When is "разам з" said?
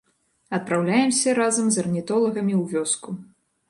1.41-1.83